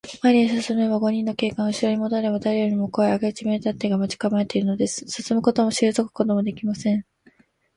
[0.23, 5.05] 前に進めば五人の警官、うしろにもどれば、だれよりもこわい明智名探偵が待ちかまえているのです。
[5.07, 7.05] 進むこともしりぞくこともできません。